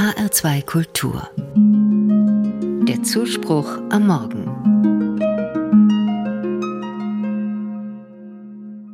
[0.00, 1.28] HR2 Kultur.
[2.88, 4.46] Der Zuspruch am Morgen.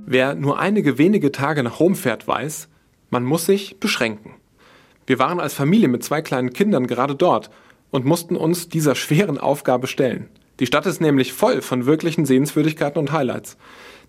[0.04, 2.66] Wer nur einige wenige Tage nach Rom fährt, weiß,
[3.10, 4.34] man muss sich beschränken.
[5.06, 7.50] Wir waren als Familie mit zwei kleinen Kindern gerade dort
[7.92, 10.28] und mussten uns dieser schweren Aufgabe stellen.
[10.58, 13.56] Die Stadt ist nämlich voll von wirklichen Sehenswürdigkeiten und Highlights,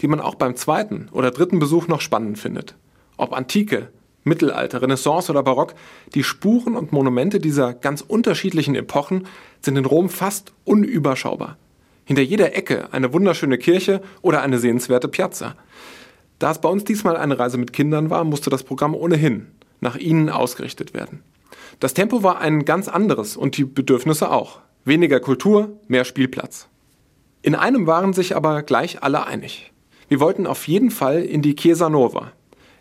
[0.01, 2.73] die man auch beim zweiten oder dritten Besuch noch spannend findet.
[3.17, 3.89] Ob Antike,
[4.27, 5.73] Mittelalter, Renaissance oder Barock,
[6.13, 9.27] die Spuren und Monumente dieser ganz unterschiedlichen Epochen
[9.61, 11.57] sind in Rom fast unüberschaubar.
[12.05, 15.55] Hinter jeder Ecke eine wunderschöne Kirche oder eine sehenswerte Piazza.
[16.39, 19.47] Da es bei uns diesmal eine Reise mit Kindern war, musste das Programm ohnehin
[19.81, 21.23] nach ihnen ausgerichtet werden.
[21.79, 24.59] Das Tempo war ein ganz anderes und die Bedürfnisse auch.
[24.85, 26.67] Weniger Kultur, mehr Spielplatz.
[27.41, 29.71] In einem waren sich aber gleich alle einig.
[30.07, 32.31] Wir wollten auf jeden Fall in die Chiesa Nova,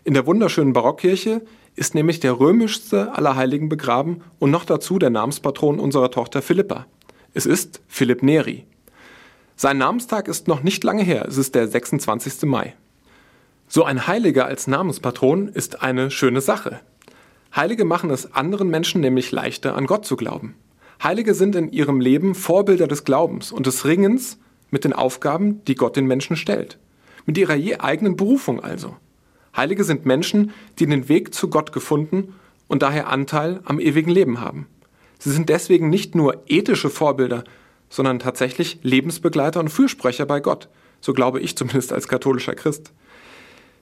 [0.07, 1.41] in der wunderschönen Barockkirche
[1.75, 6.85] ist nämlich der römischste aller Heiligen begraben und noch dazu der Namenspatron unserer Tochter Philippa.
[7.33, 8.65] Es ist Philipp Neri.
[9.57, 12.43] Sein Namenstag ist noch nicht lange her, es ist der 26.
[12.43, 12.73] Mai.
[13.67, 16.79] So ein Heiliger als Namenspatron ist eine schöne Sache.
[17.53, 20.55] Heilige machen es anderen Menschen nämlich leichter, an Gott zu glauben.
[21.03, 24.39] Heilige sind in ihrem Leben Vorbilder des Glaubens und des Ringens
[24.71, 26.79] mit den Aufgaben, die Gott den Menschen stellt.
[27.25, 28.95] Mit ihrer je eigenen Berufung also.
[29.57, 32.35] Heilige sind Menschen, die den Weg zu Gott gefunden
[32.67, 34.67] und daher Anteil am ewigen Leben haben.
[35.19, 37.43] Sie sind deswegen nicht nur ethische Vorbilder,
[37.89, 40.69] sondern tatsächlich Lebensbegleiter und Fürsprecher bei Gott.
[41.01, 42.91] So glaube ich zumindest als katholischer Christ.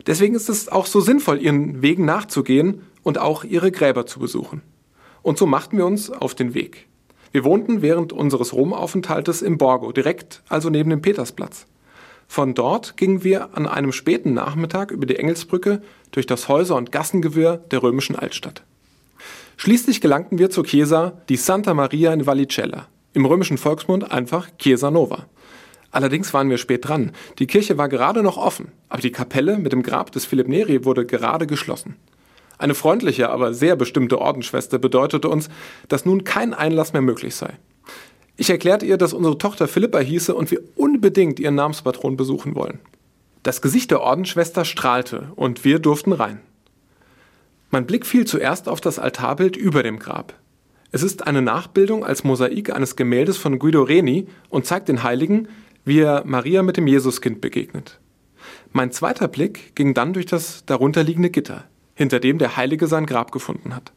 [0.07, 4.61] Deswegen ist es auch so sinnvoll, ihren Wegen nachzugehen und auch ihre Gräber zu besuchen.
[5.23, 6.87] Und so machten wir uns auf den Weg.
[7.31, 11.65] Wir wohnten während unseres Romaufenthaltes im Borgo, direkt also neben dem Petersplatz.
[12.27, 15.81] Von dort gingen wir an einem späten Nachmittag über die Engelsbrücke
[16.11, 18.63] durch das Häuser- und Gassengewirr der römischen Altstadt.
[19.57, 24.91] Schließlich gelangten wir zur Chiesa di Santa Maria in Vallicella, im römischen Volksmund einfach Chiesa
[24.91, 25.27] Nova.
[25.91, 27.14] Allerdings waren wir spät dran.
[27.39, 30.83] Die Kirche war gerade noch offen, aber die Kapelle mit dem Grab des Philipp Neri
[30.83, 31.95] wurde gerade geschlossen.
[32.58, 35.49] Eine freundliche, aber sehr bestimmte Ordensschwester bedeutete uns,
[35.87, 37.53] dass nun kein Einlass mehr möglich sei.
[38.37, 42.79] Ich erklärte ihr, dass unsere Tochter Philippa hieße und wir unbedingt ihren Namenspatron besuchen wollen.
[43.43, 46.39] Das Gesicht der Ordensschwester strahlte und wir durften rein.
[47.69, 50.33] Mein Blick fiel zuerst auf das Altarbild über dem Grab.
[50.91, 55.47] Es ist eine Nachbildung als Mosaik eines Gemäldes von Guido Reni und zeigt den Heiligen,
[55.83, 57.99] wie er Maria mit dem Jesuskind begegnet.
[58.71, 63.31] Mein zweiter Blick ging dann durch das darunterliegende Gitter, hinter dem der Heilige sein Grab
[63.31, 63.91] gefunden hat.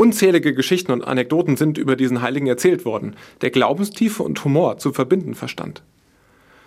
[0.00, 4.94] Unzählige Geschichten und Anekdoten sind über diesen Heiligen erzählt worden, der Glaubenstiefe und Humor zu
[4.94, 5.82] verbinden verstand.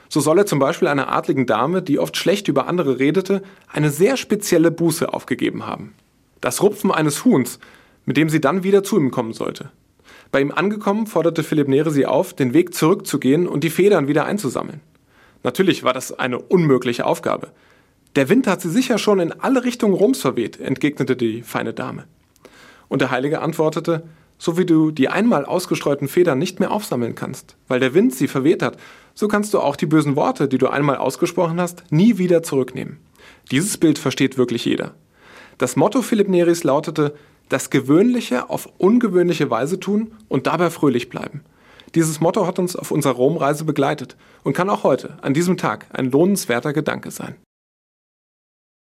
[0.07, 3.89] So soll er zum Beispiel einer adligen Dame, die oft schlecht über andere redete, eine
[3.89, 5.95] sehr spezielle Buße aufgegeben haben.
[6.41, 7.57] Das Rupfen eines Huhns,
[8.05, 9.71] mit dem sie dann wieder zu ihm kommen sollte.
[10.31, 14.25] Bei ihm angekommen, forderte Philipp Nere sie auf, den Weg zurückzugehen und die Federn wieder
[14.25, 14.81] einzusammeln.
[15.41, 17.49] Natürlich war das eine unmögliche Aufgabe.
[18.15, 22.05] Der Wind hat sie sicher schon in alle Richtungen Roms verweht, entgegnete die feine Dame.
[22.87, 24.03] Und der Heilige antwortete,
[24.37, 28.27] so wie du die einmal ausgestreuten Federn nicht mehr aufsammeln kannst, weil der Wind sie
[28.27, 28.77] verweht hat,
[29.13, 32.97] so kannst du auch die bösen Worte, die du einmal ausgesprochen hast, nie wieder zurücknehmen.
[33.51, 34.95] Dieses Bild versteht wirklich jeder.
[35.57, 37.13] Das Motto Philipp Neris lautete,
[37.49, 41.41] das Gewöhnliche auf ungewöhnliche Weise tun und dabei fröhlich bleiben.
[41.95, 45.85] Dieses Motto hat uns auf unserer Romreise begleitet und kann auch heute, an diesem Tag,
[45.93, 47.35] ein lohnenswerter Gedanke sein.